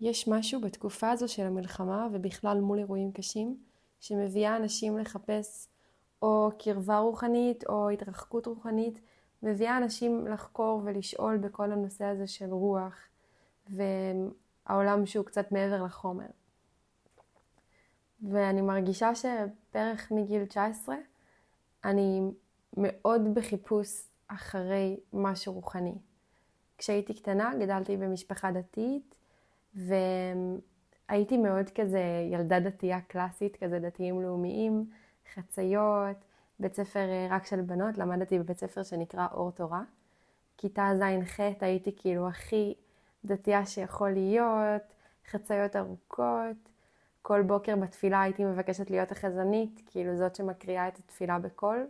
יש 0.00 0.28
משהו 0.28 0.60
בתקופה 0.60 1.10
הזו 1.10 1.28
של 1.28 1.42
המלחמה 1.42 2.08
ובכלל 2.12 2.60
מול 2.60 2.78
אירועים 2.78 3.12
קשים 3.12 3.56
שמביאה 4.00 4.56
אנשים 4.56 4.98
לחפש 4.98 5.68
או 6.22 6.50
קרבה 6.58 6.98
רוחנית 6.98 7.64
או 7.66 7.90
התרחקות 7.90 8.46
רוחנית, 8.46 8.98
מביאה 9.42 9.76
אנשים 9.76 10.26
לחקור 10.26 10.82
ולשאול 10.84 11.36
בכל 11.36 11.72
הנושא 11.72 12.04
הזה 12.04 12.26
של 12.26 12.50
רוח 12.50 12.94
והעולם 13.68 15.06
שהוא 15.06 15.24
קצת 15.24 15.52
מעבר 15.52 15.82
לחומר. 15.82 16.26
ואני 18.22 18.60
מרגישה 18.60 19.14
שבערך 19.14 20.12
מגיל 20.12 20.44
19 20.44 20.96
אני 21.84 22.20
מאוד 22.76 23.34
בחיפוש 23.34 24.08
אחרי 24.28 25.00
משהו 25.12 25.52
רוחני. 25.52 25.94
כשהייתי 26.78 27.14
קטנה 27.14 27.52
גדלתי 27.60 27.96
במשפחה 27.96 28.52
דתית 28.52 29.14
והייתי 29.76 31.36
מאוד 31.36 31.70
כזה 31.74 32.02
ח 32.36 32.40
דתייה 32.40 33.00
קלאסית, 33.00 33.56
כזה 33.56 33.78
דתיים 33.78 34.22
לאומיים, 34.22 34.90
חציות, 35.34 36.16
בית 36.60 36.74
ספר 36.74 37.08
אה, 37.08 37.26
רק 37.30 37.46
של 37.46 37.60
בנות, 37.60 37.98
למדתי 37.98 38.38
בבית 38.38 38.58
ספר 38.58 38.82
שנקרא 38.82 39.26
אור 39.32 39.50
תורה. 39.50 39.82
כיתה 40.58 40.90
ז'-ח' 40.98 41.40
הייתי 41.60 41.92
כאילו 41.96 42.28
הכי 42.28 42.74
דתייה 43.24 43.66
שיכול 43.66 44.10
להיות, 44.10 44.82
חציות 45.30 45.76
ארוכות. 45.76 46.56
כל 47.22 47.42
בוקר 47.42 47.76
בתפילה 47.76 48.22
הייתי 48.22 48.44
מבקשת 48.44 48.90
להיות 48.90 49.12
החזנית, 49.12 49.82
כאילו 49.86 50.16
זאת 50.16 50.36
שמקריאה 50.36 50.88
את 50.88 50.98
התפילה 50.98 51.38
בקול. 51.38 51.86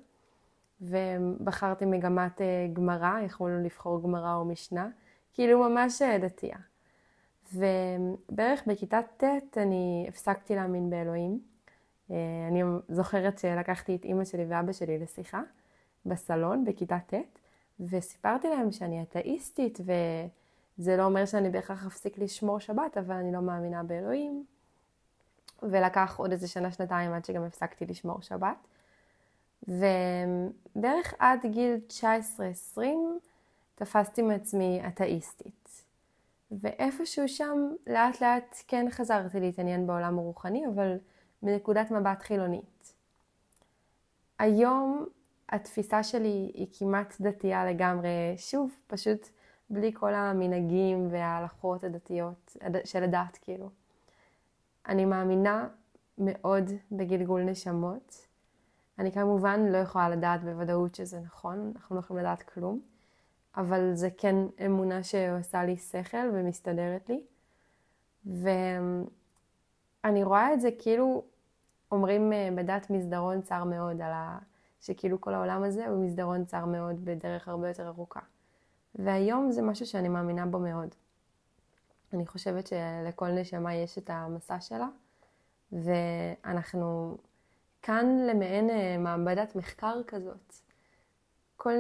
ובחרתי 0.81 1.85
מגמת 1.85 2.41
אה, 2.41 2.67
גמרא, 2.73 3.21
יכולנו 3.21 3.65
לבחור 3.65 4.03
גמרא 4.03 4.35
או 4.35 4.45
משנה, 4.45 4.89
כאילו 5.33 5.69
ממש 5.69 6.03
אה, 6.03 6.19
דתייה. 6.19 6.57
ובערך 7.55 8.63
בכיתה 8.67 9.01
ט' 9.17 9.25
אני 9.57 10.07
הפסקתי 10.09 10.55
להאמין 10.55 10.91
באלוהים. 10.91 11.41
אה, 12.11 12.17
אני 12.49 12.63
זוכרת 12.89 13.39
שלקחתי 13.39 13.97
את 13.97 14.05
אימא 14.05 14.25
שלי 14.25 14.45
ואבא 14.49 14.73
שלי 14.73 14.99
לשיחה 14.99 15.43
בסלון 16.07 16.65
בכיתה 16.65 16.99
ט', 17.07 17.15
וסיפרתי 17.81 18.49
להם 18.49 18.73
שאני 18.73 19.03
אתאיסטית, 19.03 19.79
וזה 20.79 20.97
לא 20.97 21.05
אומר 21.05 21.27
שאני 21.27 21.51
בהכרח 21.51 21.87
אפסיק 21.87 22.19
לשמור 22.19 22.61
שבת, 22.61 22.99
אבל 22.99 23.15
אני 23.15 23.33
לא 23.33 23.41
מאמינה 23.41 23.83
באלוהים. 23.83 24.45
ולקח 25.63 26.15
עוד 26.19 26.33
איזה 26.33 26.49
שנה-שנתיים 26.49 27.13
עד 27.13 27.25
שגם 27.25 27.45
הפסקתי 27.45 27.87
לשמור 27.87 28.23
שבת. 28.23 28.57
ובערך 29.69 31.15
עד 31.19 31.47
גיל 31.47 31.81
19-20 32.77 32.81
תפסתי 33.75 34.23
מעצמי 34.23 34.81
אתאיסטית. 34.89 35.66
ואיפשהו 36.51 37.29
שם 37.29 37.71
לאט 37.87 38.21
לאט 38.21 38.57
כן 38.69 38.87
חזרתי 38.91 39.41
להתעניין 39.41 39.87
בעולם 39.87 40.19
הרוחני, 40.19 40.67
אבל 40.67 40.97
מנקודת 41.43 41.91
מבט 41.91 42.23
חילונית. 42.23 42.95
היום 44.39 45.07
התפיסה 45.49 46.03
שלי 46.03 46.51
היא 46.55 46.67
כמעט 46.79 47.21
דתייה 47.21 47.67
לגמרי, 47.67 48.35
שוב, 48.37 48.71
פשוט 48.87 49.29
בלי 49.71 49.93
כל 49.95 50.15
המנהגים 50.15 51.09
וההלכות 51.11 51.85
הדתיות 51.85 52.57
של 52.85 53.03
הדת, 53.03 53.39
כאילו. 53.41 53.71
אני 54.89 55.05
מאמינה 55.05 55.69
מאוד 56.19 56.71
בגלגול 56.93 57.43
נשמות. 57.43 58.27
אני 58.99 59.13
כמובן 59.13 59.61
לא 59.67 59.77
יכולה 59.79 60.09
לדעת 60.09 60.45
בוודאות 60.45 60.95
שזה 60.95 61.21
נכון, 61.21 61.73
אנחנו 61.77 61.97
לא 61.97 62.01
יכולים 62.01 62.25
לדעת 62.25 62.43
כלום, 62.43 62.81
אבל 63.57 63.95
זה 63.95 64.09
כן 64.19 64.37
אמונה 64.67 65.03
שעושה 65.03 65.65
לי 65.65 65.77
שכל 65.77 66.31
ומסתדרת 66.33 67.09
לי. 67.09 67.23
ואני 70.05 70.25
רואה 70.25 70.55
את 70.55 70.61
זה 70.61 70.69
כאילו, 70.79 71.25
אומרים 71.93 72.33
אה, 72.33 72.49
בדת 72.55 72.91
מסדרון 72.91 73.43
צר 73.43 73.65
מאוד, 73.65 74.01
על 74.01 74.13
ה... 74.13 74.39
שכאילו 74.81 75.21
כל 75.21 75.35
העולם 75.35 75.63
הזה 75.63 75.89
הוא 75.89 76.05
מסדרון 76.05 76.45
צר 76.45 76.65
מאוד 76.65 77.05
בדרך 77.05 77.49
הרבה 77.49 77.69
יותר 77.69 77.89
ארוכה. 77.89 78.21
והיום 78.95 79.51
זה 79.51 79.63
משהו 79.63 79.87
שאני 79.87 80.09
מאמינה 80.09 80.47
בו 80.47 80.59
מאוד. 80.59 80.95
אני 82.13 82.27
חושבת 82.27 82.67
שלכל 82.67 83.29
נשמה 83.29 83.75
יש 83.75 83.99
את 83.99 84.11
המסע 84.11 84.61
שלה, 84.61 84.89
ואנחנו 85.73 87.17
כאן 87.83 88.07
למעין 88.31 88.71
אה, 88.71 88.99
מעבדת 88.99 89.57
מחקר 89.57 90.01
כזאת. 90.07 90.55
כל, 91.57 91.73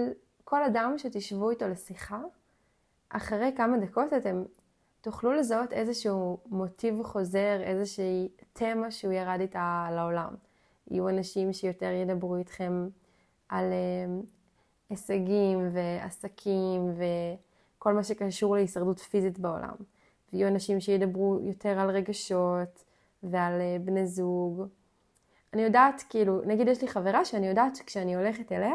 כל 0.49 0.62
אדם 0.62 0.95
שתשבו 0.99 1.51
איתו 1.51 1.69
לשיחה, 1.69 2.21
אחרי 3.09 3.53
כמה 3.57 3.79
דקות 3.79 4.12
אתם 4.12 4.43
תוכלו 5.01 5.33
לזהות 5.33 5.73
איזשהו 5.73 6.39
מוטיב 6.47 7.03
חוזר, 7.03 7.61
איזושהי 7.62 8.29
תמה 8.53 8.91
שהוא 8.91 9.12
ירד 9.12 9.41
איתה 9.41 9.89
לעולם. 9.93 10.34
יהיו 10.91 11.09
אנשים 11.09 11.53
שיותר 11.53 11.91
ידברו 11.91 12.37
איתכם 12.37 12.89
על 13.49 13.65
אה, 13.65 14.21
הישגים 14.91 15.71
ועסקים 15.73 16.95
וכל 16.97 17.93
מה 17.93 18.05
שקשור 18.05 18.57
להישרדות 18.57 18.99
פיזית 18.99 19.39
בעולם. 19.39 19.75
ויהיו 20.33 20.49
אנשים 20.49 20.81
שידברו 20.81 21.39
יותר 21.43 21.78
על 21.81 21.91
רגשות 21.91 22.84
ועל 23.23 23.61
אה, 23.61 23.77
בני 23.84 24.07
זוג. 24.07 24.63
אני 25.53 25.63
יודעת, 25.63 26.03
כאילו, 26.09 26.41
נגיד 26.45 26.69
יש 26.69 26.83
לי 26.83 26.89
חברה 26.89 27.25
שאני 27.25 27.47
יודעת 27.47 27.77
שכשאני 27.77 28.17
הולכת 28.17 28.53
אליה, 28.53 28.75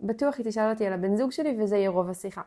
בטוח 0.00 0.38
היא 0.38 0.46
תשאל 0.46 0.70
אותי 0.70 0.86
על 0.86 0.92
הבן 0.92 1.16
זוג 1.16 1.30
שלי 1.32 1.62
וזה 1.62 1.76
יהיה 1.76 1.90
רוב 1.90 2.10
השיחה. 2.10 2.42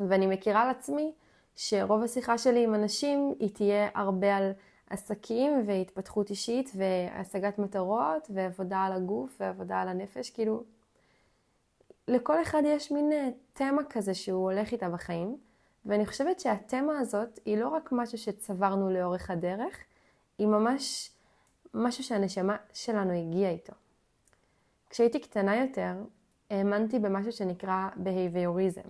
ואני 0.00 0.26
מכירה 0.26 0.62
על 0.62 0.70
עצמי 0.70 1.12
שרוב 1.56 2.02
השיחה 2.02 2.38
שלי 2.38 2.64
עם 2.64 2.74
אנשים 2.74 3.34
היא 3.38 3.54
תהיה 3.54 3.88
הרבה 3.94 4.36
על 4.36 4.52
עסקים 4.90 5.62
והתפתחות 5.66 6.30
אישית 6.30 6.70
והשגת 6.76 7.58
מטרות 7.58 8.30
ועבודה 8.34 8.78
על 8.78 8.92
הגוף 8.92 9.36
ועבודה 9.40 9.80
על 9.80 9.88
הנפש, 9.88 10.30
כאילו 10.30 10.64
לכל 12.08 12.42
אחד 12.42 12.62
יש 12.66 12.92
מין 12.92 13.12
אה, 13.12 13.28
תמה 13.52 13.82
כזה 13.90 14.14
שהוא 14.14 14.50
הולך 14.50 14.72
איתה 14.72 14.88
בחיים. 14.88 15.36
ואני 15.86 16.06
חושבת 16.06 16.40
שהתמה 16.40 16.98
הזאת 16.98 17.38
היא 17.44 17.58
לא 17.58 17.68
רק 17.68 17.88
משהו 17.92 18.18
שצברנו 18.18 18.90
לאורך 18.90 19.30
הדרך, 19.30 19.78
היא 20.38 20.46
ממש 20.46 21.10
משהו 21.74 22.04
שהנשמה 22.04 22.56
שלנו 22.72 23.12
הגיעה 23.12 23.50
איתו. 23.50 23.72
כשהייתי 24.90 25.20
קטנה 25.20 25.56
יותר, 25.56 25.92
האמנתי 26.54 26.98
במשהו 26.98 27.32
שנקרא 27.32 27.88
בהייביוריזם, 27.96 28.88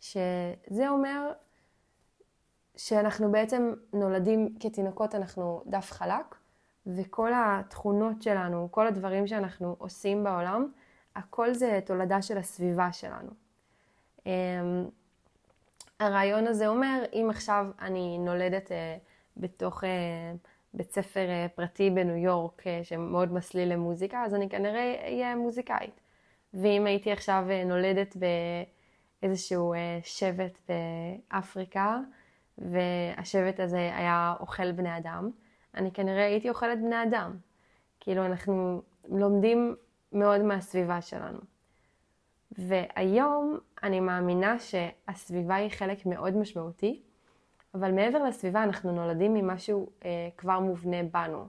שזה 0.00 0.88
אומר 0.88 1.32
שאנחנו 2.76 3.32
בעצם 3.32 3.72
נולדים 3.92 4.54
כתינוקות, 4.60 5.14
אנחנו 5.14 5.62
דף 5.66 5.90
חלק, 5.92 6.34
וכל 6.86 7.32
התכונות 7.34 8.22
שלנו, 8.22 8.68
כל 8.70 8.86
הדברים 8.86 9.26
שאנחנו 9.26 9.76
עושים 9.78 10.24
בעולם, 10.24 10.66
הכל 11.16 11.54
זה 11.54 11.80
תולדה 11.84 12.22
של 12.22 12.38
הסביבה 12.38 12.92
שלנו. 12.92 13.30
אמ, 14.26 14.88
הרעיון 16.00 16.46
הזה 16.46 16.68
אומר, 16.68 17.02
אם 17.12 17.26
עכשיו 17.30 17.66
אני 17.80 18.18
נולדת 18.18 18.72
אה, 18.72 18.96
בתוך 19.36 19.84
אה, 19.84 19.88
בית 20.74 20.90
ספר 20.92 21.28
אה, 21.28 21.46
פרטי 21.54 21.90
בניו 21.90 22.16
יורק 22.16 22.62
שמאוד 22.82 23.32
מסליל 23.32 23.72
למוזיקה, 23.72 24.24
אז 24.24 24.34
אני 24.34 24.48
כנראה 24.48 24.94
אהיה 25.04 25.36
מוזיקאית. 25.36 26.00
ואם 26.54 26.86
הייתי 26.86 27.12
עכשיו 27.12 27.44
אה, 27.50 27.64
נולדת 27.64 28.16
באיזשהו 29.22 29.74
אה, 29.74 29.98
שבט 30.02 30.60
באפריקה, 30.68 31.98
והשבט 32.58 33.60
הזה 33.60 33.90
היה 33.96 34.34
אוכל 34.40 34.72
בני 34.72 34.96
אדם, 34.96 35.30
אני 35.74 35.92
כנראה 35.92 36.24
הייתי 36.26 36.48
אוכלת 36.48 36.78
בני 36.78 37.02
אדם. 37.02 37.36
כאילו, 38.00 38.26
אנחנו 38.26 38.82
לומדים 39.08 39.76
מאוד 40.12 40.40
מהסביבה 40.40 41.02
שלנו. 41.02 41.38
והיום 42.58 43.58
אני 43.82 44.00
מאמינה 44.00 44.56
שהסביבה 44.58 45.54
היא 45.54 45.70
חלק 45.70 46.06
מאוד 46.06 46.36
משמעותי, 46.36 47.02
אבל 47.74 47.92
מעבר 47.92 48.24
לסביבה 48.24 48.62
אנחנו 48.62 48.92
נולדים 48.92 49.34
ממשהו 49.34 49.90
אה, 50.04 50.28
כבר 50.36 50.60
מובנה 50.60 51.02
בנו. 51.02 51.48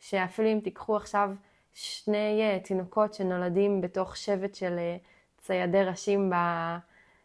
שאפילו 0.00 0.48
אם 0.48 0.60
תיקחו 0.64 0.96
עכשיו 0.96 1.30
שני 1.74 2.40
אה, 2.42 2.58
תינוקות 2.64 3.14
שנולדים 3.14 3.80
בתוך 3.80 4.16
שבט 4.16 4.54
של 4.54 4.78
אה, 4.78 4.96
ציידי 5.38 5.82
ראשים 5.84 6.30
ב, 6.30 6.34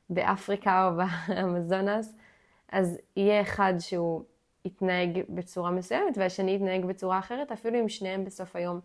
באפריקה 0.09 0.87
או 0.87 0.97
באמזונס, 0.97 2.13
אז 2.71 2.97
יהיה 3.15 3.41
אחד 3.41 3.73
שהוא 3.79 4.23
יתנהג 4.65 5.19
בצורה 5.29 5.71
מסוימת 5.71 6.17
והשני 6.17 6.55
יתנהג 6.55 6.85
בצורה 6.85 7.19
אחרת, 7.19 7.51
אפילו 7.51 7.79
אם 7.79 7.89
שניהם 7.89 8.25
בסוף 8.25 8.55
היום 8.55 8.79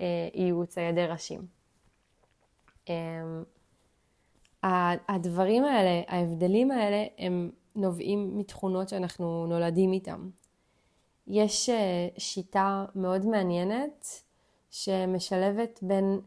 אה, 0.00 0.28
יהיו 0.34 0.66
ציידי 0.66 1.06
ראשים. 1.06 1.46
אה, 2.88 3.22
הדברים 5.08 5.64
האלה, 5.64 6.02
ההבדלים 6.08 6.70
האלה, 6.70 7.04
הם 7.18 7.50
נובעים 7.76 8.38
מתכונות 8.38 8.88
שאנחנו 8.88 9.46
נולדים 9.46 9.92
איתם. 9.92 10.30
יש 11.26 11.68
אה, 11.68 12.08
שיטה 12.18 12.84
מאוד 12.94 13.26
מעניינת 13.26 14.22
שמשלבת 14.84 15.78
בין 15.82 16.20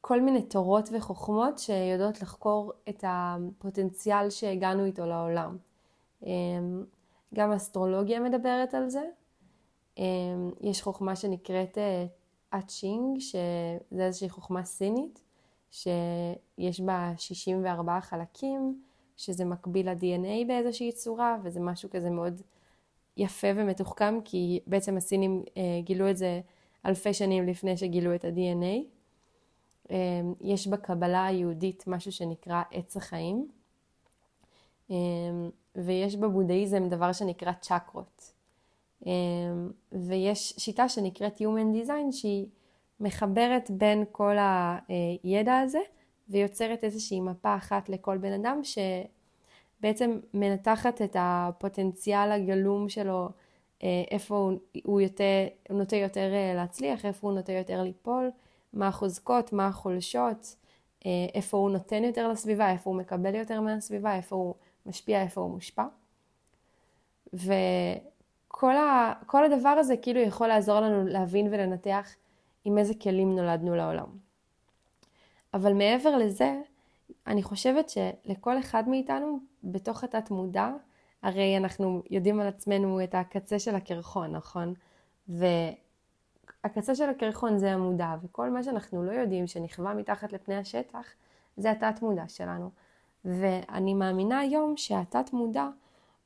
כל 0.00 0.20
מיני 0.20 0.42
תורות 0.42 0.88
וחוכמות 0.92 1.58
שיודעות 1.58 2.22
לחקור 2.22 2.72
את 2.88 3.04
הפוטנציאל 3.08 4.30
שהגענו 4.30 4.84
איתו 4.84 5.06
לעולם. 5.06 5.56
אמ, 6.22 6.84
גם 7.34 7.52
אסטרולוגיה 7.52 8.20
מדברת 8.20 8.74
על 8.74 8.88
זה. 8.88 9.04
יש 10.60 10.82
חוכמה 10.82 11.16
שנקראת 11.16 11.78
אצ'ינג, 12.50 13.18
שזה 13.20 14.04
איזושהי 14.04 14.28
חוכמה 14.28 14.64
סינית, 14.64 15.22
שיש 15.70 16.80
בה 16.80 17.12
64 17.16 18.00
חלקים, 18.00 18.82
שזה 19.16 19.44
מקביל 19.44 19.90
ל-DNA 19.90 20.46
באיזושהי 20.46 20.92
צורה, 20.92 21.36
וזה 21.42 21.60
משהו 21.60 21.90
כזה 21.90 22.10
מאוד 22.10 22.42
יפה 23.16 23.48
ומתוחכם, 23.56 24.18
כי 24.24 24.60
בעצם 24.66 24.96
הסינים 24.96 25.42
אה, 25.56 25.80
גילו 25.84 26.10
את 26.10 26.16
זה 26.16 26.40
אלפי 26.86 27.14
שנים 27.14 27.46
לפני 27.46 27.76
שגילו 27.76 28.14
את 28.14 28.24
ה-DNA. 28.24 28.84
אה, 29.90 29.96
יש 30.40 30.66
בקבלה 30.66 31.26
היהודית 31.26 31.84
משהו 31.86 32.12
שנקרא 32.12 32.62
עץ 32.70 32.96
החיים, 32.96 33.48
אה, 34.90 34.96
ויש 35.76 36.16
בבודהיזם 36.16 36.88
דבר 36.88 37.12
שנקרא 37.12 37.52
צ'קרות. 37.52 38.32
ויש 39.92 40.54
שיטה 40.58 40.88
שנקראת 40.88 41.40
Human 41.40 41.84
Design 41.84 42.12
שהיא 42.12 42.46
מחברת 43.00 43.70
בין 43.70 44.04
כל 44.12 44.36
הידע 45.22 45.58
הזה 45.58 45.78
ויוצרת 46.28 46.84
איזושהי 46.84 47.20
מפה 47.20 47.56
אחת 47.56 47.88
לכל 47.88 48.18
בן 48.18 48.32
אדם 48.32 48.60
שבעצם 48.64 50.18
מנתחת 50.34 51.02
את 51.02 51.16
הפוטנציאל 51.18 52.32
הגלום 52.32 52.88
שלו, 52.88 53.28
איפה 53.82 54.36
הוא, 54.36 54.52
הוא, 54.84 55.00
יותר, 55.00 55.46
הוא 55.68 55.78
נוטה 55.78 55.96
יותר 55.96 56.34
אה, 56.34 56.54
להצליח, 56.54 57.04
איפה 57.04 57.26
הוא 57.26 57.36
נוטה 57.36 57.52
יותר 57.52 57.82
ליפול, 57.82 58.30
מה 58.72 58.88
החוזקות, 58.88 59.52
מה 59.52 59.66
החולשות, 59.66 60.56
אה, 61.06 61.10
איפה 61.34 61.56
הוא 61.56 61.70
נותן 61.70 62.04
יותר 62.04 62.28
לסביבה, 62.28 62.70
איפה 62.70 62.90
הוא 62.90 62.96
מקבל 62.96 63.34
יותר 63.34 63.60
מהסביבה, 63.60 64.16
איפה 64.16 64.36
הוא 64.36 64.54
משפיע, 64.86 65.22
איפה 65.22 65.40
הוא 65.40 65.50
מושפע. 65.50 65.84
וכל 67.32 68.76
ה, 68.76 69.12
הדבר 69.34 69.68
הזה 69.68 69.96
כאילו 69.96 70.20
יכול 70.20 70.46
לעזור 70.46 70.80
לנו 70.80 71.06
להבין 71.06 71.46
ולנתח 71.46 72.08
עם 72.64 72.78
איזה 72.78 72.94
כלים 72.94 73.36
נולדנו 73.36 73.76
לעולם. 73.76 74.06
אבל 75.54 75.72
מעבר 75.72 76.16
לזה, 76.16 76.60
אני 77.26 77.42
חושבת 77.42 77.88
שלכל 77.88 78.58
אחד 78.58 78.88
מאיתנו, 78.88 79.38
בתוך 79.64 80.04
התת 80.04 80.30
מודע, 80.30 80.70
הרי 81.22 81.56
אנחנו 81.56 82.02
יודעים 82.10 82.40
על 82.40 82.46
עצמנו 82.46 83.04
את 83.04 83.14
הקצה 83.14 83.58
של 83.58 83.74
הקרחון, 83.74 84.32
נכון? 84.36 84.74
והקצה 85.28 86.94
של 86.94 87.10
הקרחון 87.10 87.58
זה 87.58 87.72
המודע, 87.72 88.14
וכל 88.22 88.50
מה 88.50 88.62
שאנחנו 88.62 89.04
לא 89.04 89.12
יודעים 89.12 89.46
שנכווה 89.46 89.94
מתחת 89.94 90.32
לפני 90.32 90.56
השטח, 90.56 91.06
זה 91.56 91.70
התת 91.70 92.02
מודע 92.02 92.28
שלנו. 92.28 92.70
ואני 93.24 93.94
מאמינה 93.94 94.38
היום 94.38 94.76
שהתת 94.76 95.32
מודע 95.32 95.68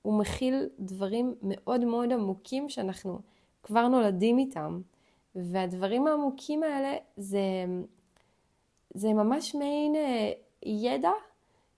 הוא 0.03 0.19
מכיל 0.19 0.69
דברים 0.79 1.35
מאוד 1.43 1.85
מאוד 1.85 2.13
עמוקים 2.13 2.69
שאנחנו 2.69 3.19
כבר 3.63 3.89
נולדים 3.89 4.39
איתם. 4.39 4.81
והדברים 5.35 6.07
העמוקים 6.07 6.63
האלה 6.63 6.97
זה, 7.17 7.41
זה 8.95 9.13
ממש 9.13 9.55
מעין 9.55 9.97
אה, 9.97 10.33
ידע 10.63 11.11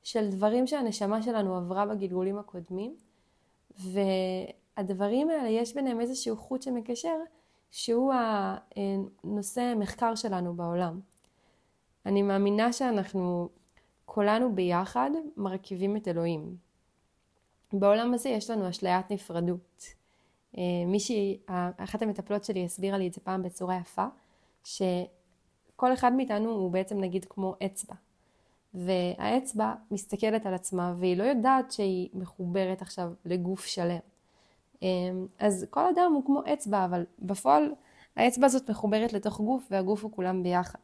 של 0.02 0.30
דברים 0.30 0.66
שהנשמה 0.66 1.22
שלנו 1.22 1.56
עברה 1.56 1.86
בגלגולים 1.86 2.38
הקודמים, 2.38 2.96
והדברים 3.78 5.30
האלה 5.30 5.48
יש 5.48 5.74
ביניהם 5.74 6.00
איזשהו 6.00 6.36
חוט 6.36 6.62
שמקשר, 6.62 7.16
שהוא 7.70 8.12
הנושא 9.24 9.74
מחקר 9.76 10.14
שלנו 10.14 10.54
בעולם. 10.54 11.00
אני 12.06 12.22
מאמינה 12.22 12.72
שאנחנו 12.72 13.48
כולנו 14.04 14.54
ביחד 14.54 15.10
מרכיבים 15.36 15.96
את 15.96 16.08
אלוהים. 16.08 16.56
בעולם 17.72 18.14
הזה 18.14 18.28
יש 18.28 18.50
לנו 18.50 18.68
אשליית 18.68 19.10
נפרדות. 19.10 19.84
אה, 20.58 20.62
מישהי, 20.86 21.38
אחת 21.76 22.02
המטפלות 22.02 22.44
שלי 22.44 22.64
הסבירה 22.64 22.98
לי 22.98 23.08
את 23.08 23.12
זה 23.12 23.20
פעם 23.20 23.42
בצורה 23.42 23.76
יפה, 23.76 24.06
שכל 24.64 25.92
אחד 25.92 26.12
מאיתנו 26.12 26.50
הוא 26.50 26.70
בעצם 26.70 27.00
נגיד 27.00 27.24
כמו 27.24 27.54
אצבע. 27.66 27.94
והאצבע 28.74 29.74
מסתכלת 29.90 30.46
על 30.46 30.54
עצמה 30.54 30.94
והיא 30.96 31.16
לא 31.16 31.24
יודעת 31.24 31.72
שהיא 31.72 32.08
מחוברת 32.14 32.82
עכשיו 32.82 33.12
לגוף 33.24 33.64
שלם. 33.64 33.98
אה, 34.82 34.88
אז 35.38 35.66
כל 35.70 35.88
אדם 35.88 36.12
הוא 36.14 36.24
כמו 36.26 36.42
אצבע, 36.52 36.84
אבל 36.84 37.04
בפועל 37.18 37.74
האצבע 38.16 38.46
הזאת 38.46 38.70
מחוברת 38.70 39.12
לתוך 39.12 39.40
גוף 39.40 39.68
והגוף 39.70 40.02
הוא 40.02 40.12
כולם 40.12 40.42
ביחד. 40.42 40.78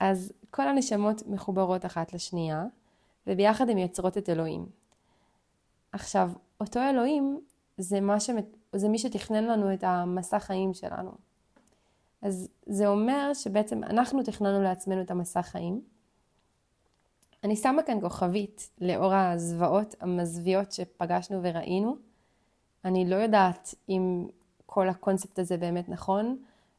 אז 0.00 0.32
כל 0.50 0.68
הנשמות 0.68 1.22
מחוברות 1.26 1.86
אחת 1.86 2.12
לשנייה, 2.12 2.64
וביחד 3.26 3.68
הן 3.68 3.78
יוצרות 3.78 4.18
את 4.18 4.28
אלוהים. 4.28 4.66
עכשיו, 5.92 6.30
אותו 6.60 6.80
אלוהים 6.80 7.40
זה, 7.78 8.00
מה 8.00 8.20
שמת... 8.20 8.56
זה 8.72 8.88
מי 8.88 8.98
שתכנן 8.98 9.44
לנו 9.44 9.74
את 9.74 9.84
המסע 9.84 10.38
חיים 10.38 10.74
שלנו. 10.74 11.10
אז 12.22 12.48
זה 12.66 12.88
אומר 12.88 13.34
שבעצם 13.34 13.84
אנחנו 13.84 14.22
תכננו 14.22 14.62
לעצמנו 14.62 15.00
את 15.00 15.10
המסע 15.10 15.42
חיים. 15.42 15.80
אני 17.44 17.56
שמה 17.56 17.82
כאן 17.82 18.00
כוכבית 18.00 18.70
לאור 18.80 19.14
הזוועות 19.14 19.94
המזוויעות 20.00 20.72
שפגשנו 20.72 21.40
וראינו. 21.42 21.96
אני 22.84 23.10
לא 23.10 23.16
יודעת 23.16 23.74
אם 23.88 24.26
כל 24.66 24.88
הקונספט 24.88 25.38
הזה 25.38 25.56
באמת 25.56 25.88
נכון, 25.88 26.38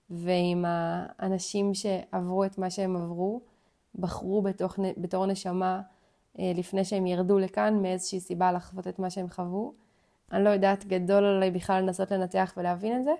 ואם 0.10 0.66
האנשים 0.68 1.74
שעברו 1.74 2.46
את 2.46 2.58
מה 2.58 2.70
שהם 2.70 2.96
עברו, 2.96 3.42
בחרו 3.96 4.42
בתוך, 4.42 4.80
בתור 4.98 5.26
נשמה 5.26 5.82
אה, 6.40 6.52
לפני 6.56 6.86
שהם 6.86 7.06
ירדו 7.06 7.40
לכאן 7.40 7.82
מאיזושהי 7.82 8.20
סיבה 8.20 8.52
לחוות 8.52 8.88
את 8.88 9.00
מה 9.00 9.10
שהם 9.10 9.30
חוו. 9.30 9.74
אני 10.32 10.44
לא 10.44 10.50
יודעת, 10.50 10.86
גדול 10.86 11.24
עליי 11.24 11.52
בכלל 11.52 11.84
לנסות 11.84 12.12
לנתח 12.12 12.54
ולהבין 12.58 13.00
את 13.00 13.04
זה. 13.04 13.14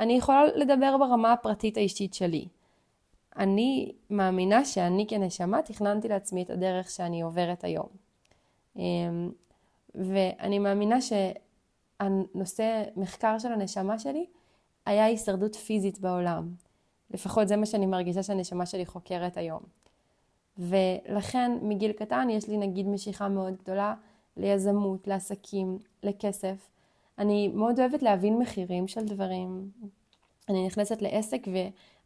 אני 0.00 0.12
יכולה 0.12 0.44
לדבר 0.44 0.96
ברמה 0.98 1.32
הפרטית 1.32 1.76
האישית 1.76 2.14
שלי. 2.14 2.48
אני 3.36 3.92
מאמינה 4.10 4.64
שאני 4.64 5.06
כנשמה 5.08 5.62
תכננתי 5.62 6.08
לעצמי 6.08 6.42
את 6.42 6.50
הדרך 6.50 6.90
שאני 6.90 7.22
עוברת 7.22 7.64
היום. 7.64 7.86
אמ, 8.76 9.30
ואני 9.94 10.58
מאמינה 10.58 10.98
שהנושא 11.00 12.82
מחקר 12.96 13.38
של 13.38 13.52
הנשמה 13.52 13.98
שלי 13.98 14.26
היה 14.86 15.04
הישרדות 15.04 15.54
פיזית 15.54 15.98
בעולם. 15.98 16.54
לפחות 17.10 17.48
זה 17.48 17.56
מה 17.56 17.66
שאני 17.66 17.86
מרגישה 17.86 18.22
שהנשמה 18.22 18.66
שלי 18.66 18.86
חוקרת 18.86 19.36
היום. 19.36 19.62
ולכן 20.58 21.52
מגיל 21.62 21.92
קטן 21.92 22.30
יש 22.30 22.48
לי 22.48 22.56
נגיד 22.56 22.86
משיכה 22.86 23.28
מאוד 23.28 23.56
גדולה 23.56 23.94
ליזמות, 24.36 25.06
לעסקים, 25.06 25.78
לכסף. 26.02 26.70
אני 27.18 27.48
מאוד 27.48 27.80
אוהבת 27.80 28.02
להבין 28.02 28.38
מחירים 28.38 28.88
של 28.88 29.04
דברים. 29.04 29.70
אני 30.48 30.66
נכנסת 30.66 31.02
לעסק 31.02 31.46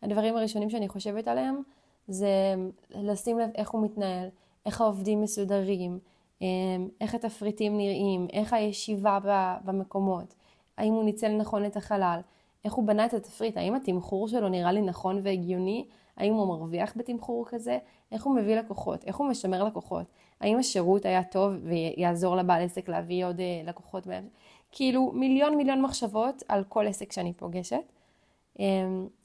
והדברים 0.03 0.37
הראשונים 0.37 0.71
שאני 0.71 0.89
חושבת 0.89 1.29
עליהם 1.29 1.63
זה 2.09 2.55
לשים 2.91 3.39
לב 3.39 3.51
איך 3.55 3.71
הוא 3.71 3.85
מתנהל, 3.85 4.29
איך 4.67 4.81
העובדים 4.81 5.23
מסודרים, 5.23 5.99
אמ, 6.41 6.89
איך 7.01 7.15
התפריטים 7.15 7.77
נראים, 7.77 8.27
איך 8.33 8.53
הישיבה 8.53 9.19
במקומות, 9.65 10.35
האם 10.77 10.93
הוא 10.93 11.05
ניצל 11.05 11.29
נכון 11.29 11.67
את 11.67 11.77
החלל, 11.77 12.21
איך 12.65 12.73
הוא 12.73 12.87
בנה 12.87 13.07
את 13.07 13.15
התפריט, 13.15 13.57
האם 13.57 13.75
התמחור 13.75 14.29
שלו 14.29 14.49
נראה 14.49 14.73
לי 14.73 14.83
נכון 14.83 15.21
והגיוני, 15.23 15.87
האם 16.17 16.35
הוא 16.35 16.49
מרוויח 16.49 16.93
בתמחור 16.97 17.47
כזה, 17.49 17.79
איך 18.13 18.25
הוא 18.25 18.37
מביא 18.37 18.57
לקוחות, 18.57 19.05
איך 19.05 19.17
הוא 19.17 19.29
משמר 19.29 19.65
לקוחות, 19.65 20.07
האם 20.41 20.59
השירות 20.59 21.05
היה 21.05 21.25
טוב 21.25 21.53
ויעזור 21.63 22.37
לבעל 22.37 22.63
עסק 22.63 22.89
להביא 22.89 23.27
עוד 23.27 23.41
אה, 23.41 23.63
לקוחות 23.65 24.07
מהם, 24.07 24.29
כאילו 24.73 25.13
מיליון 25.15 25.55
מיליון 25.57 25.83
מחשבות 25.83 26.43
על 26.49 26.65
כל 26.69 26.87
עסק 26.87 27.13
שאני 27.13 27.33
פוגשת. 27.33 27.93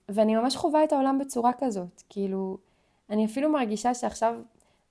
ואני 0.10 0.36
ממש 0.36 0.56
חווה 0.56 0.84
את 0.84 0.94
העולם 0.94 1.20
בצורה 1.20 1.52
כזאת, 1.60 2.04
כאילו, 2.10 2.58
אני 3.10 3.26
אפילו 3.26 3.52
מרגישה 3.52 3.94
שעכשיו 3.94 4.42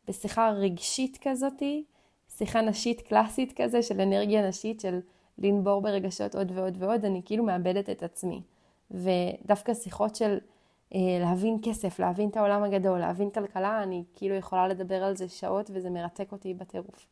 בשיחה 0.08 0.50
רגשית 0.50 1.18
כזאתי, 1.22 1.84
שיחה 2.36 2.60
נשית 2.60 3.00
קלאסית 3.00 3.52
כזה 3.60 3.82
של 3.82 4.00
אנרגיה 4.00 4.48
נשית 4.48 4.80
של 4.80 5.00
לנבור 5.38 5.80
ברגשות 5.82 6.34
עוד 6.34 6.52
ועוד 6.54 6.76
ועוד, 6.78 7.04
אני 7.04 7.22
כאילו 7.24 7.44
מאבדת 7.44 7.90
את 7.90 8.02
עצמי. 8.02 8.42
ודווקא 8.90 9.74
שיחות 9.74 10.16
של 10.16 10.38
אה, 10.94 11.00
להבין 11.20 11.58
כסף, 11.62 11.98
להבין 11.98 12.28
את 12.28 12.36
העולם 12.36 12.62
הגדול, 12.62 12.98
להבין 12.98 13.30
כלכלה, 13.30 13.82
אני 13.82 14.04
כאילו 14.14 14.34
יכולה 14.34 14.68
לדבר 14.68 15.04
על 15.04 15.16
זה 15.16 15.28
שעות 15.28 15.70
וזה 15.74 15.90
מרתק 15.90 16.32
אותי 16.32 16.54
בטירוף. 16.54 17.06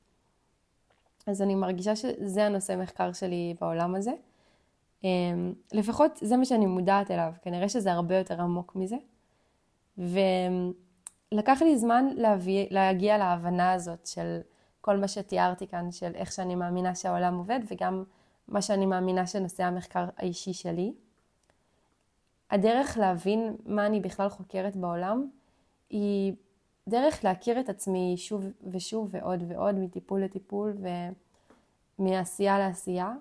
אז 1.26 1.42
אני 1.42 1.54
מרגישה 1.54 1.96
שזה 1.96 2.46
הנושא 2.46 2.76
מחקר 2.82 3.12
שלי 3.12 3.54
בעולם 3.60 3.94
הזה. 3.94 4.12
אה, 5.04 5.08
לפחות 5.72 6.10
זה 6.22 6.36
מה 6.36 6.44
שאני 6.44 6.66
מודעת 6.66 7.10
אליו, 7.10 7.32
כנראה 7.42 7.68
שזה 7.68 7.92
הרבה 7.92 8.18
יותר 8.18 8.40
עמוק 8.42 8.76
מזה. 8.76 8.96
ולקח 9.98 11.62
לי 11.62 11.78
זמן 11.78 12.06
להביא, 12.16 12.66
להגיע 12.70 13.18
להבנה 13.18 13.72
הזאת 13.72 14.06
של 14.06 14.40
כל 14.80 14.96
מה 14.96 15.08
שתיארתי 15.08 15.66
כאן, 15.66 15.90
של 15.90 16.12
איך 16.14 16.32
שאני 16.32 16.54
מאמינה 16.54 16.94
שהעולם 16.94 17.38
עובד, 17.38 17.60
וגם 17.70 18.04
מה 18.48 18.62
שאני 18.62 18.86
מאמינה 18.86 19.26
שנושא 19.26 19.64
המחקר 19.64 20.04
האישי 20.16 20.52
שלי. 20.52 20.92
הדרך 22.50 22.98
להבין 22.98 23.56
מה 23.66 23.86
אני 23.86 24.00
בכלל 24.00 24.28
חוקרת 24.28 24.76
בעולם 24.76 25.30
היא 25.90 26.32
דרך 26.88 27.24
להכיר 27.24 27.60
את 27.60 27.68
עצמי 27.68 28.14
שוב 28.16 28.46
ושוב 28.70 29.08
ועוד 29.10 29.44
ועוד 29.48 29.74
מטיפול 29.74 30.24
לטיפול 30.24 30.76
מעשייה 31.98 32.58
לעשייה. 32.58 33.12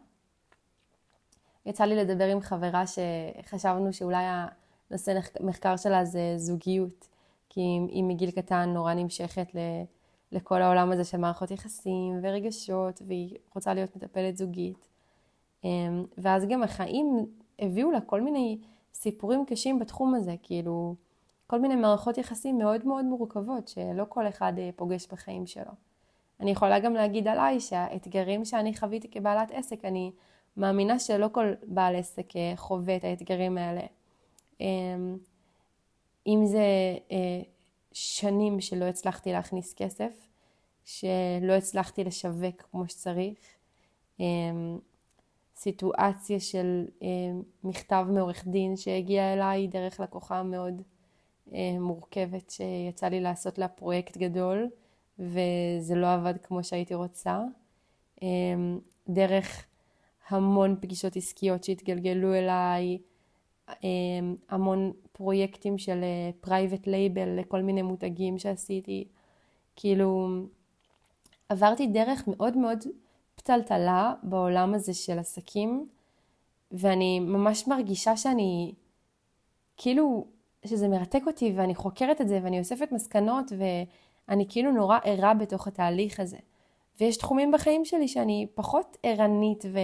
יצא 1.67 1.83
לי 1.83 1.95
לדבר 1.95 2.25
עם 2.25 2.41
חברה 2.41 2.83
שחשבנו 2.87 3.93
שאולי 3.93 4.23
הנושא 4.89 5.19
מחקר 5.39 5.77
שלה 5.77 6.05
זה 6.05 6.33
זוגיות, 6.37 7.07
כי 7.49 7.61
היא 7.89 8.03
מגיל 8.03 8.31
קטן 8.31 8.69
נורא 8.73 8.93
נמשכת 8.93 9.47
לכל 10.31 10.61
העולם 10.61 10.91
הזה 10.91 11.03
של 11.03 11.17
מערכות 11.17 11.51
יחסים 11.51 12.19
ורגשות, 12.23 13.01
והיא 13.07 13.37
רוצה 13.55 13.73
להיות 13.73 13.95
מטפלת 13.95 14.37
זוגית. 14.37 14.87
אמ, 15.63 16.03
ואז 16.17 16.45
גם 16.49 16.63
החיים 16.63 17.25
הביאו 17.59 17.91
לה 17.91 18.01
כל 18.01 18.21
מיני 18.21 18.57
סיפורים 18.93 19.45
קשים 19.45 19.79
בתחום 19.79 20.15
הזה, 20.15 20.35
כאילו 20.43 20.95
כל 21.47 21.59
מיני 21.59 21.75
מערכות 21.75 22.17
יחסים 22.17 22.57
מאוד 22.57 22.85
מאוד 22.85 23.05
מורכבות, 23.05 23.67
שלא 23.67 24.03
כל 24.09 24.27
אחד 24.27 24.53
אה, 24.57 24.69
פוגש 24.75 25.07
בחיים 25.11 25.45
שלו. 25.45 25.71
אני 26.39 26.51
יכולה 26.51 26.79
גם 26.79 26.93
להגיד 26.93 27.27
עליי 27.27 27.59
שהאתגרים 27.59 28.45
שאני 28.45 28.77
חוויתי 28.77 29.11
כבעלת 29.11 29.51
עסק, 29.51 29.85
אני 29.85 30.11
מאמינה 30.57 30.99
שלא 30.99 31.27
כל 31.31 31.53
בעל 31.63 31.95
עסק 31.95 32.35
אה, 32.35 32.53
חווה 32.55 32.95
את 32.95 33.03
האתגרים 33.03 33.57
האלה. 33.57 33.81
אמ, 34.61 35.17
אם 36.27 36.45
זה 36.45 36.65
אה, 37.11 37.41
שנים 37.91 38.61
שלא 38.61 38.85
הצלחתי 38.85 39.31
להכניס 39.31 39.73
כסף, 39.73 40.27
שלא 40.85 41.53
הצלחתי 41.57 42.03
לשווק 42.03 42.61
כמו 42.71 42.87
שצריך, 42.87 43.37
אמ, 44.19 44.79
סיטואציה 45.55 46.39
של 46.39 46.85
אמ, 47.01 47.41
מכתב 47.63 48.05
מעורך 48.09 48.47
דין 48.47 48.77
שהגיע 48.77 49.33
אליי 49.33 49.67
דרך 49.67 49.99
לקוחה 49.99 50.43
מאוד 50.43 50.81
מורכבת 51.79 52.49
שיצא 52.49 53.07
לי 53.07 53.21
לעשות 53.21 53.57
לה 53.57 53.67
פרויקט 53.67 54.17
גדול 54.17 54.69
וזה 55.19 55.95
לא 55.95 56.13
עבד 56.13 56.37
כמו 56.43 56.63
שהייתי 56.63 56.95
רוצה. 56.95 57.41
דרך 59.09 59.65
המון 60.29 60.75
פגישות 60.81 61.15
עסקיות 61.15 61.63
שהתגלגלו 61.63 62.33
אליי, 62.33 62.97
אמ, 63.83 64.35
המון 64.49 64.91
פרויקטים 65.11 65.77
של 65.77 66.03
private 66.41 66.87
אה, 66.87 66.91
לייבל 66.91 67.39
לכל 67.39 67.61
מיני 67.61 67.81
מותגים 67.81 68.39
שעשיתי. 68.39 69.07
כאילו, 69.75 70.27
עברתי 71.49 71.87
דרך 71.87 72.23
מאוד 72.27 72.57
מאוד 72.57 72.83
פתלתלה 73.35 74.13
בעולם 74.23 74.73
הזה 74.73 74.93
של 74.93 75.19
עסקים, 75.19 75.85
ואני 76.71 77.19
ממש 77.19 77.67
מרגישה 77.67 78.17
שאני, 78.17 78.73
כאילו, 79.77 80.25
שזה 80.65 80.87
מרתק 80.87 81.21
אותי 81.27 81.53
ואני 81.55 81.75
חוקרת 81.75 82.21
את 82.21 82.27
זה 82.27 82.39
ואני 82.43 82.59
אוספת 82.59 82.91
מסקנות 82.91 83.51
ואני 83.57 84.45
כאילו 84.49 84.71
נורא 84.71 84.97
ערה 85.03 85.33
בתוך 85.33 85.67
התהליך 85.67 86.19
הזה. 86.19 86.37
ויש 86.99 87.17
תחומים 87.17 87.51
בחיים 87.51 87.85
שלי 87.85 88.07
שאני 88.07 88.47
פחות 88.55 88.97
ערנית 89.03 89.65
ו... 89.73 89.79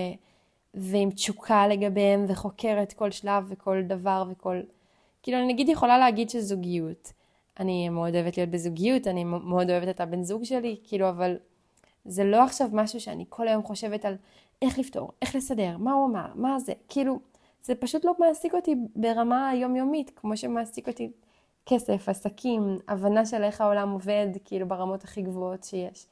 ועם 0.74 1.12
תשוקה 1.12 1.68
לגביהם 1.68 2.26
וחוקרת 2.28 2.94
כל 2.94 3.12
שלב 3.12 3.46
וכל 3.50 3.82
דבר 3.88 4.24
וכל... 4.30 4.62
כאילו 5.24 5.38
אני 5.38 5.54
נגיד 5.54 5.70
יכולה 5.70 5.98
להגיד 5.98 6.30
שזוגיות. 6.30 7.14
אני 7.60 7.90
מאוד 7.90 8.16
אוהבת 8.16 8.38
להיות 8.38 8.50
בזוגיות, 8.50 9.08
אני 9.08 9.24
מאוד 9.24 9.70
אוהבת 9.70 9.90
את 9.90 10.02
הבן 10.02 10.24
זוג 10.24 10.44
שלי, 10.44 10.78
כאילו 10.84 11.10
אבל 11.10 11.38
זה 12.06 12.24
לא 12.24 12.44
עכשיו 12.44 12.70
משהו 12.74 13.00
שאני 13.00 13.26
כל 13.30 13.48
היום 13.48 13.64
חושבת 13.64 14.06
על 14.06 14.16
איך 14.62 14.80
לפתור, 14.80 15.12
איך 15.22 15.36
לסדר, 15.36 15.78
מה 15.78 15.94
הוא 15.94 16.10
אמר, 16.10 16.28
מה 16.36 16.60
זה, 16.60 16.74
כאילו 16.90 17.20
זה 17.64 17.76
פשוט 17.76 18.06
לא 18.06 18.14
מעסיק 18.20 18.56
אותי 18.56 18.76
ברמה 18.96 19.50
היומיומית, 19.50 20.12
כמו 20.16 20.38
שמעסיק 20.38 20.88
אותי 20.88 21.12
כסף, 21.66 22.10
עסקים, 22.10 22.78
הבנה 22.88 23.26
של 23.26 23.44
איך 23.44 23.62
העולם 23.62 23.92
עובד, 23.92 24.28
כאילו 24.46 24.68
ברמות 24.68 25.04
הכי 25.04 25.22
גבוהות 25.22 25.64
שיש. 25.64 26.08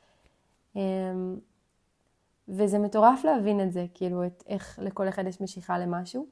וזה 2.47 2.79
מטורף 2.79 3.23
להבין 3.23 3.61
את 3.61 3.71
זה, 3.71 3.85
כאילו, 3.93 4.25
את 4.25 4.43
איך 4.47 4.79
לכל 4.81 5.09
אחד 5.09 5.27
יש 5.27 5.41
משיכה 5.41 5.79
למשהו. 5.79 6.25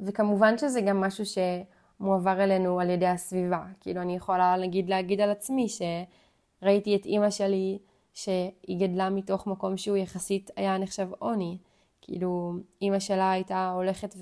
וכמובן 0.00 0.58
שזה 0.58 0.80
גם 0.80 1.00
משהו 1.00 1.24
שמועבר 1.26 2.44
אלינו 2.44 2.80
על 2.80 2.90
ידי 2.90 3.06
הסביבה. 3.06 3.64
כאילו, 3.80 4.02
אני 4.02 4.16
יכולה 4.16 4.56
נגיד 4.60 4.88
להגיד 4.88 5.20
על 5.20 5.30
עצמי 5.30 5.66
שראיתי 5.68 6.96
את 6.96 7.06
אימא 7.06 7.30
שלי, 7.30 7.78
שהיא 8.12 8.80
גדלה 8.80 9.10
מתוך 9.10 9.46
מקום 9.46 9.76
שהוא 9.76 9.96
יחסית 9.96 10.50
היה 10.56 10.78
נחשב 10.78 11.08
עוני. 11.18 11.58
כאילו, 12.00 12.52
אימא 12.82 12.98
שלה 12.98 13.30
הייתה 13.30 13.70
הולכת 13.74 14.14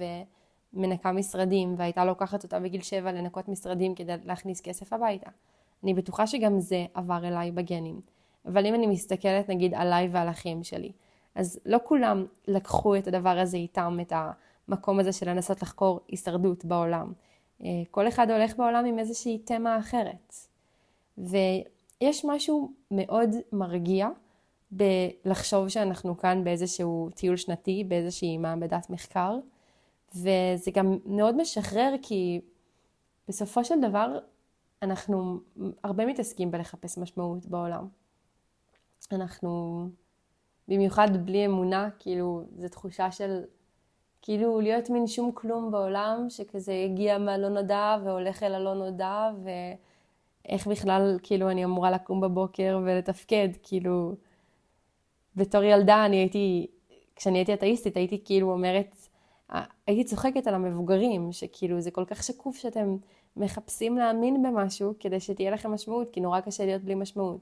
ומנקה 0.73 1.13
משרדים, 1.13 1.75
והייתה 1.79 2.05
לוקחת 2.05 2.45
אותה 2.45 2.61
בגיל 2.61 2.83
שבע 2.83 3.13
לנקות 3.13 3.49
משרדים 3.49 3.95
כדי 3.95 4.13
להכניס 4.25 4.61
כסף 4.61 4.93
הביתה. 4.93 5.31
אני 5.85 5.95
בטוחה 5.95 6.27
שגם 6.27 6.61
זה 6.61 6.87
עבר 6.95 7.29
אליי 7.29 7.51
בגנים. 7.51 8.01
אבל 8.47 8.67
אם 8.67 8.75
אני 8.75 8.87
מסתכלת 8.87 9.49
נגיד 9.49 9.75
עליי 9.75 10.09
ועל 10.11 10.29
אחים 10.29 10.65
שלי, 10.65 10.93
אז 11.35 11.61
לא 11.67 11.79
כולם 11.85 12.27
לקחו 12.49 12.97
את 12.97 13.07
הדבר 13.07 13.39
הזה 13.39 13.57
איתם, 13.57 13.99
את 14.03 14.13
המקום 14.69 15.01
הזה 15.01 15.13
של 15.13 15.31
לנסות 15.31 15.63
לחקור 15.63 16.01
הישרדות 16.09 16.65
בעולם. 16.65 17.13
אה, 17.65 17.69
כל 17.91 18.09
אחד 18.09 18.31
הולך 18.31 18.57
בעולם 18.57 18.85
עם 18.85 18.99
איזושהי 18.99 19.39
תמה 19.39 19.79
אחרת. 19.79 20.35
ויש 21.19 22.25
משהו 22.25 22.73
מאוד 22.91 23.31
מרגיע 23.53 24.09
בלחשוב 24.71 25.69
שאנחנו 25.69 26.19
כאן 26.19 26.45
באיזשהו 26.45 27.11
טיול 27.15 27.37
שנתי, 27.37 27.85
באיזושהי 27.89 28.39
מעבדת 28.39 28.91
מחקר, 28.91 29.39
וזה 30.15 30.71
גם 30.75 30.99
מאוד 31.07 31.37
משחרר 31.37 31.95
כי 32.03 32.41
בסופו 33.29 33.65
של 33.65 33.81
דבר 33.81 34.19
אנחנו 34.83 35.41
הרבה 35.85 36.07
מתעסקים 36.07 36.51
בלחפש 36.51 36.99
משמעות 36.99 37.47
בעולם. 37.47 37.89
אנחנו, 39.13 39.83
במיוחד 40.69 41.27
בלי 41.27 41.47
אמונה, 41.47 41.89
כאילו, 41.99 42.45
זו 42.57 42.69
תחושה 42.69 43.11
של 43.11 43.41
כאילו 44.23 44.61
להיות 44.61 44.91
מין 44.91 45.07
שום 45.07 45.33
כלום 45.35 45.71
בעולם, 45.71 46.27
שכזה 46.29 46.73
הגיע 46.85 47.19
מהלא 47.19 47.49
נודע 47.49 47.97
והולך 48.05 48.43
אל 48.43 48.55
הלא 48.55 48.75
נודע, 48.75 49.31
ואיך 50.45 50.67
בכלל, 50.67 51.19
כאילו, 51.23 51.51
אני 51.51 51.65
אמורה 51.65 51.91
לקום 51.91 52.21
בבוקר 52.21 52.81
ולתפקד, 52.85 53.49
כאילו, 53.63 54.15
בתור 55.37 55.63
ילדה 55.63 56.07
אני 56.07 56.17
הייתי, 56.17 56.67
כשאני 57.17 57.39
הייתי 57.39 57.55
אתאיסטית, 57.55 57.97
הייתי 57.97 58.25
כאילו 58.25 58.53
אומרת, 58.53 58.97
הייתי 59.87 60.05
צוחקת 60.05 60.47
על 60.47 60.55
המבוגרים, 60.55 61.33
שכאילו 61.33 61.81
זה 61.81 61.91
כל 61.91 62.05
כך 62.05 62.23
שקוף 62.23 62.57
שאתם 62.57 62.97
מחפשים 63.37 63.99
להאמין 63.99 64.43
במשהו 64.43 64.95
כדי 65.01 65.21
שתהיה 65.21 65.51
לכם 65.51 65.73
משמעות, 65.73 66.11
כי 66.13 66.21
נורא 66.21 66.41
קשה 66.41 66.65
להיות 66.65 66.83
בלי 66.83 66.95
משמעות. 66.95 67.41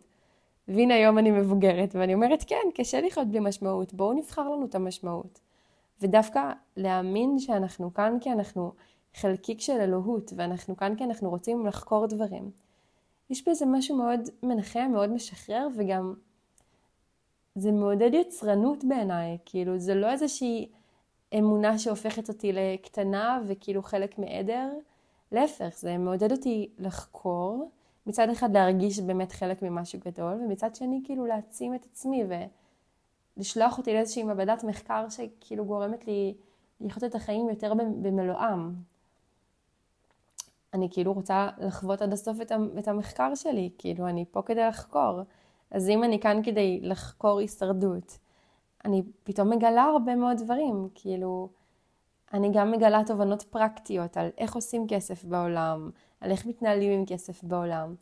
והנה 0.69 0.95
היום 0.95 1.19
אני 1.19 1.31
מבוגרת, 1.31 1.95
ואני 1.95 2.15
אומרת, 2.15 2.45
כן, 2.47 2.67
קשה 2.75 3.01
לחיות 3.01 3.29
בלי 3.29 3.41
משמעות, 3.41 3.95
בואו 3.95 4.13
נבחר 4.13 4.49
לנו 4.49 4.67
את 4.67 4.75
המשמעות. 4.75 5.41
ודווקא 6.01 6.53
להאמין 6.77 7.39
שאנחנו 7.39 7.95
כאן 7.95 8.17
כי 8.21 8.33
אנחנו 8.33 8.73
חלקיק 9.15 9.61
של 9.61 9.81
אלוהות, 9.81 10.33
ואנחנו 10.37 10.77
כאן 10.77 10.95
כי 10.97 11.05
אנחנו 11.05 11.31
רוצים 11.31 11.67
לחקור 11.67 12.07
דברים. 12.07 12.51
יש 13.31 13.49
בזה 13.49 13.67
משהו 13.67 13.97
מאוד 13.97 14.21
מנחם, 14.43 14.91
מאוד 14.93 15.11
משחרר, 15.11 15.69
וגם 15.77 16.15
זה 17.55 17.73
מעודד 17.73 18.11
יצרנות 18.15 18.85
בעיניי, 18.85 19.39
כאילו 19.45 19.79
זה 19.79 19.95
לא 19.95 20.11
איזושהי 20.11 20.69
אמונה 21.39 21.79
שהופכת 21.79 22.29
אותי 22.29 22.53
לקטנה 22.53 23.43
וכאילו 23.47 23.83
חלק 23.83 24.19
מעדר, 24.19 24.69
להפך, 25.33 25.75
זה 25.79 25.99
מעודד 25.99 26.33
אותי 26.33 26.69
לחקור, 26.79 27.48
מצד 28.09 28.31
אחד 28.31 28.57
להרגיש 28.57 29.01
באמת 29.01 29.33
חלק 29.33 29.63
ממשהו 29.63 29.99
גדול, 30.07 30.33
ומצד 30.33 30.75
שני 30.75 31.01
כאילו 31.05 31.27
להעצים 31.27 31.75
את 31.75 31.85
עצמי 31.85 32.25
ולשלוח 33.37 33.79
אותי 33.79 33.93
לאיזושהי 33.93 34.23
מעבדת 34.23 34.65
מחקר 34.65 35.07
שכאילו 35.09 35.65
גורמת 35.65 36.07
לי 36.07 36.35
לחיות 36.81 37.05
את 37.05 37.15
החיים 37.15 37.49
יותר 37.49 37.75
במלואם. 37.75 38.75
אני 40.75 40.89
כאילו 40.91 41.13
רוצה 41.13 41.49
לחוות 41.59 42.03
עד 42.03 42.13
הסוף 42.13 42.39
את 42.79 42.89
המחקר 42.89 43.35
שלי, 43.35 43.71
כאילו 43.79 44.09
אני 44.09 44.25
פה 44.31 44.43
כדי 44.43 44.69
לחקור. 44.69 45.21
אז 45.71 45.89
אם 45.89 46.05
אני 46.05 46.21
כאן 46.21 46.41
כדי 46.45 46.81
לחקור 46.83 47.39
הישרדות, 47.39 48.19
אני 48.85 49.03
פתאום 49.25 49.51
מגלה 49.51 49.83
הרבה 49.83 50.17
מאוד 50.17 50.37
דברים, 50.37 50.89
כאילו, 50.95 51.49
אני 52.33 52.51
גם 52.53 52.71
מגלה 52.71 53.03
תובנות 53.07 53.43
פרקטיות 53.43 54.17
על 54.17 54.29
איך 54.39 54.55
עושים 54.55 54.87
כסף 54.89 55.25
בעולם, 55.25 55.91
על 56.21 56.31
איך 56.31 56.47
מתנהלים 56.47 56.93
עם 56.93 57.07
כסף 57.07 57.45
בעולם. 57.45 57.95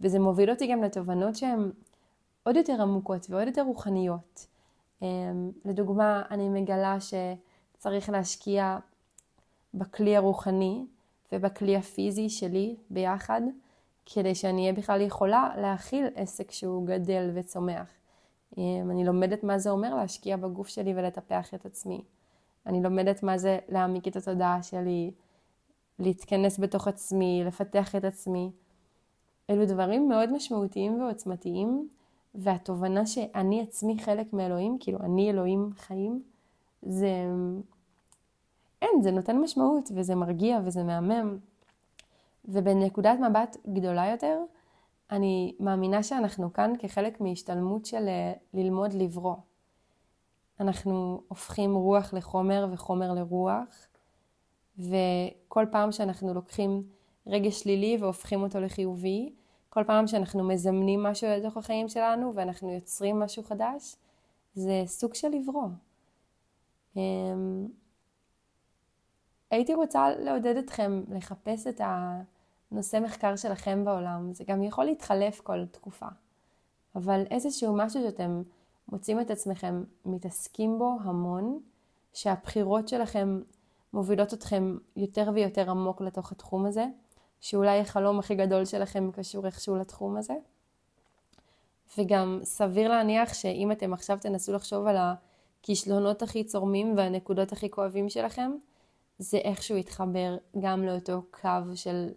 וזה 0.00 0.18
מוביל 0.18 0.50
אותי 0.50 0.66
גם 0.72 0.82
לתובנות 0.82 1.36
שהן 1.36 1.70
עוד 2.42 2.56
יותר 2.56 2.82
עמוקות 2.82 3.26
ועוד 3.30 3.46
יותר 3.46 3.62
רוחניות. 3.62 4.46
אמ, 5.02 5.50
לדוגמה, 5.64 6.22
אני 6.30 6.48
מגלה 6.48 6.96
שצריך 7.00 8.10
להשקיע 8.10 8.78
בכלי 9.74 10.16
הרוחני 10.16 10.84
ובכלי 11.32 11.76
הפיזי 11.76 12.28
שלי 12.28 12.76
ביחד, 12.90 13.42
כדי 14.06 14.34
שאני 14.34 14.62
אהיה 14.62 14.72
בכלל 14.72 15.00
יכולה 15.00 15.50
להכיל 15.56 16.06
עסק 16.14 16.50
שהוא 16.50 16.86
גדל 16.86 17.30
וצומח. 17.34 17.88
אמ, 18.58 18.90
אני 18.90 19.04
לומדת 19.04 19.44
מה 19.44 19.58
זה 19.58 19.70
אומר 19.70 19.94
להשקיע 19.94 20.36
בגוף 20.36 20.68
שלי 20.68 20.94
ולטפח 20.96 21.54
את 21.54 21.66
עצמי. 21.66 22.02
אני 22.66 22.82
לומדת 22.82 23.22
מה 23.22 23.38
זה 23.38 23.58
להעמיק 23.68 24.08
את 24.08 24.16
התודעה 24.16 24.62
שלי, 24.62 25.10
להתכנס 25.98 26.58
בתוך 26.58 26.88
עצמי, 26.88 27.42
לפתח 27.46 27.94
את 27.94 28.04
עצמי. 28.04 28.50
אלו 29.50 29.66
דברים 29.66 30.08
מאוד 30.08 30.32
משמעותיים 30.32 31.00
ועוצמתיים, 31.00 31.88
והתובנה 32.34 33.06
שאני 33.06 33.62
עצמי 33.62 33.98
חלק 33.98 34.32
מאלוהים, 34.32 34.76
כאילו 34.80 34.98
אני 35.00 35.30
אלוהים 35.30 35.70
חיים, 35.76 36.22
זה... 36.82 37.10
אין, 38.82 39.02
זה 39.02 39.10
נותן 39.10 39.38
משמעות 39.38 39.90
וזה 39.94 40.14
מרגיע 40.14 40.60
וזה 40.64 40.84
מהמם. 40.84 41.38
ובנקודת 42.44 43.18
מבט 43.18 43.56
גדולה 43.72 44.06
יותר, 44.06 44.38
אני 45.10 45.54
מאמינה 45.60 46.02
שאנחנו 46.02 46.52
כאן 46.52 46.72
כחלק 46.78 47.20
מהשתלמות 47.20 47.86
של 47.86 48.08
אה, 48.08 48.32
ללמוד 48.54 48.92
לברוא. 48.92 49.36
אנחנו 50.60 51.22
הופכים 51.28 51.74
רוח 51.74 52.14
לחומר 52.14 52.66
וחומר 52.72 53.14
לרוח, 53.14 53.87
וכל 54.78 55.66
פעם 55.70 55.92
שאנחנו 55.92 56.34
לוקחים 56.34 56.82
רגש 57.26 57.60
שלילי 57.60 57.96
והופכים 58.00 58.42
אותו 58.42 58.60
לחיובי, 58.60 59.32
כל 59.68 59.84
פעם 59.86 60.06
שאנחנו 60.06 60.48
מזמנים 60.48 61.02
משהו 61.02 61.28
לתוך 61.30 61.56
החיים 61.56 61.88
שלנו 61.88 62.34
ואנחנו 62.34 62.72
יוצרים 62.72 63.18
משהו 63.18 63.42
חדש, 63.42 63.96
זה 64.54 64.82
סוג 64.86 65.14
של 65.14 65.28
לברוא. 65.28 65.68
אמ, 66.96 67.68
הייתי 69.50 69.74
רוצה 69.74 70.10
לעודד 70.10 70.56
אתכם 70.56 71.02
לחפש 71.08 71.66
את 71.66 71.80
הנושא 71.84 72.98
מחקר 73.04 73.36
שלכם 73.36 73.84
בעולם. 73.84 74.32
זה 74.32 74.44
גם 74.44 74.62
יכול 74.62 74.84
להתחלף 74.84 75.40
כל 75.40 75.66
תקופה. 75.66 76.06
אבל 76.94 77.24
איזשהו 77.30 77.76
משהו 77.76 78.02
שאתם 78.02 78.42
מוצאים 78.92 79.20
את 79.20 79.30
עצמכם 79.30 79.84
מתעסקים 80.04 80.78
בו 80.78 80.96
המון, 81.02 81.60
שהבחירות 82.12 82.88
שלכם 82.88 83.40
מובילות 83.92 84.34
אתכם 84.34 84.76
יותר 84.96 85.30
ויותר 85.34 85.70
עמוק 85.70 86.00
לתוך 86.00 86.32
התחום 86.32 86.66
הזה, 86.66 86.86
שאולי 87.40 87.80
החלום 87.80 88.18
הכי 88.18 88.34
גדול 88.34 88.64
שלכם 88.64 89.10
קשור 89.12 89.46
איכשהו 89.46 89.76
לתחום 89.76 90.16
הזה. 90.16 90.34
וגם 91.98 92.40
סביר 92.42 92.88
להניח 92.88 93.34
שאם 93.34 93.72
אתם 93.72 93.92
עכשיו 93.92 94.18
תנסו 94.20 94.52
לחשוב 94.52 94.86
על 94.86 94.96
הכישלונות 94.98 96.22
הכי 96.22 96.44
צורמים 96.44 96.94
והנקודות 96.96 97.52
הכי 97.52 97.70
כואבים 97.70 98.08
שלכם, 98.08 98.50
זה 99.18 99.38
איכשהו 99.38 99.76
יתחבר 99.76 100.36
גם 100.60 100.84
לאותו 100.84 101.22
קו 101.30 101.48
של, 101.74 102.08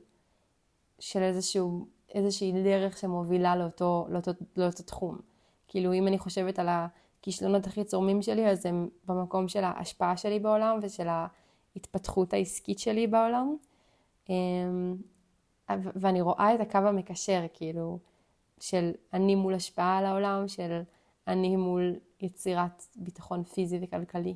של 1.00 1.22
איזשהו, 1.22 1.88
איזושהי 2.14 2.64
דרך 2.64 2.98
שמובילה 2.98 3.56
לאותו, 3.56 4.06
לאותו, 4.10 4.32
לאותו 4.58 4.84
תחום. 4.84 5.18
כאילו 5.68 5.94
אם 5.94 6.08
אני 6.08 6.20
חושבת 6.20 6.60
על 6.60 6.68
הכישלונות 6.70 7.68
הכי 7.68 7.84
צורמים 7.84 8.22
שלי, 8.22 8.50
אז 8.50 8.66
הם 8.66 8.90
במקום 9.06 9.48
של 9.48 9.64
ההשפעה 9.64 10.18
שלי 10.18 10.40
בעולם 10.40 10.80
ושל 10.82 11.08
ההתפתחות 11.76 12.34
העסקית 12.34 12.80
שלי 12.80 13.08
בעולם. 13.08 13.56
אמ, 14.30 14.96
ואני 15.70 16.22
רואה 16.22 16.56
את 16.56 16.60
הקו 16.60 16.78
המקשר, 16.78 17.46
כאילו, 17.54 18.00
של 18.60 18.92
אני 19.14 19.36
מול 19.36 19.54
השפעה 19.54 19.98
על 19.98 20.06
העולם, 20.06 20.48
של 20.48 20.82
אני 21.28 21.56
מול 21.56 21.96
יצירת 22.22 22.86
ביטחון 22.96 23.44
פיזי 23.44 23.80
וכלכלי. 23.82 24.36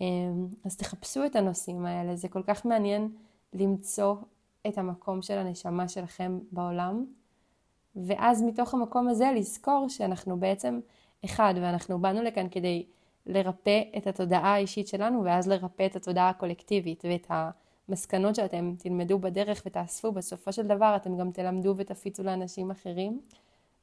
אמ, 0.00 0.46
אז 0.64 0.76
תחפשו 0.76 1.26
את 1.26 1.36
הנושאים 1.36 1.86
האלה, 1.86 2.16
זה 2.16 2.28
כל 2.28 2.42
כך 2.42 2.66
מעניין 2.66 3.08
למצוא 3.52 4.14
את 4.68 4.78
המקום 4.78 5.22
של 5.22 5.38
הנשמה 5.38 5.88
שלכם 5.88 6.38
בעולם, 6.52 7.06
ואז 7.96 8.42
מתוך 8.42 8.74
המקום 8.74 9.08
הזה 9.08 9.32
לזכור 9.36 9.88
שאנחנו 9.88 10.40
בעצם 10.40 10.80
אחד, 11.24 11.54
ואנחנו 11.56 11.98
באנו 11.98 12.22
לכאן 12.22 12.46
כדי 12.50 12.86
לרפא 13.26 13.82
את 13.96 14.06
התודעה 14.06 14.54
האישית 14.54 14.88
שלנו, 14.88 15.24
ואז 15.24 15.48
לרפא 15.48 15.86
את 15.86 15.96
התודעה 15.96 16.28
הקולקטיבית 16.28 17.04
ואת 17.04 17.26
המסקנות 17.88 18.34
שאתם 18.34 18.74
תלמדו 18.78 19.18
בדרך 19.18 19.62
ותאספו, 19.66 20.12
בסופו 20.12 20.52
של 20.52 20.66
דבר 20.66 20.96
אתם 20.96 21.16
גם 21.16 21.30
תלמדו 21.30 21.74
ותפיצו 21.76 22.22
לאנשים 22.22 22.70
אחרים. 22.70 23.20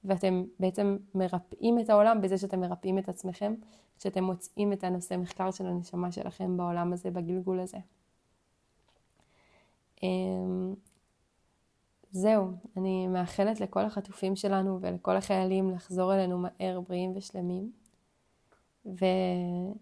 ואתם 0.05 0.43
בעצם 0.59 0.97
מרפאים 1.15 1.79
את 1.79 1.89
העולם 1.89 2.21
בזה 2.21 2.37
שאתם 2.37 2.59
מרפאים 2.59 2.97
את 2.97 3.09
עצמכם, 3.09 3.53
כשאתם 3.99 4.23
מוצאים 4.23 4.73
את 4.73 4.83
הנושא 4.83 5.15
מחקר 5.17 5.51
של 5.51 5.65
הנשמה 5.65 6.11
שלכם 6.11 6.57
בעולם 6.57 6.93
הזה, 6.93 7.11
בגלגול 7.11 7.59
הזה. 7.59 7.77
אמ, 10.03 10.73
זהו, 12.11 12.51
אני 12.77 13.07
מאחלת 13.07 13.59
לכל 13.61 13.85
החטופים 13.85 14.35
שלנו 14.35 14.77
ולכל 14.81 15.15
החיילים 15.15 15.71
לחזור 15.71 16.15
אלינו 16.15 16.37
מהר, 16.37 16.79
בריאים 16.79 17.13
ושלמים, 17.15 17.71
ושיהיה 18.85 19.79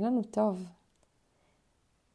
לנו 0.00 0.22
טוב. 0.22 0.68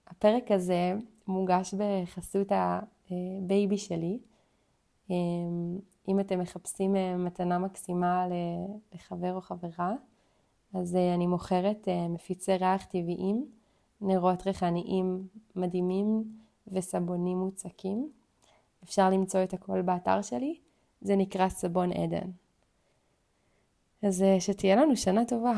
הפרק 0.07 0.51
הזה 0.51 0.93
מוגש 1.27 1.73
בחסות 1.73 2.51
ה 2.51 2.76
baby 2.76 3.77
שלי. 3.77 4.19
אמ, 5.09 5.79
אם 6.07 6.19
אתם 6.19 6.39
מחפשים 6.39 6.95
אה, 6.95 7.17
מתנה 7.17 7.59
מקסימה 7.59 8.27
לחבר 8.93 9.35
או 9.35 9.41
חברה, 9.41 9.93
אז 10.73 10.95
אה, 10.95 11.13
אני 11.13 11.27
מוכרת 11.27 11.87
אה, 11.87 12.07
מפיצי 12.07 12.51
ריח 12.51 12.85
טבעיים, 12.85 13.45
נרות 14.01 14.47
ריחניים 14.47 15.27
מדהימים 15.55 16.23
וסבונים 16.67 17.37
מוצקים. 17.37 18.11
אפשר 18.83 19.09
למצוא 19.09 19.43
את 19.43 19.53
הכל 19.53 19.81
באתר 19.81 20.21
שלי, 20.21 20.59
זה 21.01 21.15
נקרא 21.15 21.49
סבון 21.49 21.91
עדן. 21.91 22.29
אז 24.03 24.23
שתהיה 24.39 24.75
לנו 24.75 24.95
שנה 24.97 25.25
טובה. 25.25 25.53